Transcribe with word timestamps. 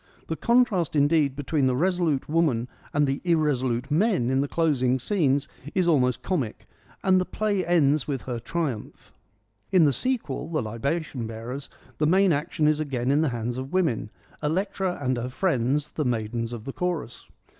The 0.29 0.35
contrast, 0.35 0.95
indeed, 0.95 1.35
between 1.35 1.67
the 1.67 1.75
resolute 1.75 2.27
woman 2.27 2.67
and 2.91 3.05
the 3.05 3.21
irresolute 3.23 3.91
men 3.91 4.31
in 4.31 4.41
the 4.41 4.47
closing 4.47 4.97
scenes 4.97 5.47
is 5.75 5.87
almost 5.87 6.23
comic, 6.23 6.65
and 7.03 7.21
the 7.21 7.23
play 7.23 7.63
ends 7.63 8.07
with 8.07 8.23
her 8.23 8.39
triumph. 8.39 9.13
In 9.71 9.85
the 9.85 9.93
sequel, 9.93 10.49
The 10.49 10.63
Libation 10.63 11.27
Bearers, 11.27 11.69
the 11.99 12.07
main 12.07 12.33
action 12.33 12.67
is 12.67 12.79
again 12.79 13.11
in 13.11 13.21
the 13.21 13.29
hands 13.29 13.59
of 13.59 13.73
women, 13.73 14.09
Electra 14.41 14.97
and 14.99 15.17
her 15.17 15.29
friends, 15.29 15.91
the 15.91 16.03
maidens 16.03 16.51
of 16.51 16.65
the 16.65 16.73
chorus. 16.73 17.27